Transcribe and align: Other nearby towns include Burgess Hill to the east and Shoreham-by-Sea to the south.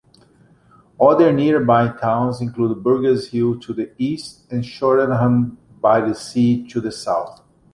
Other 0.99 1.31
nearby 1.31 1.89
towns 1.89 2.41
include 2.41 2.81
Burgess 2.81 3.27
Hill 3.29 3.59
to 3.59 3.71
the 3.71 3.91
east 3.99 4.51
and 4.51 4.65
Shoreham-by-Sea 4.65 6.67
to 6.69 6.81
the 6.81 6.91
south. 6.91 7.43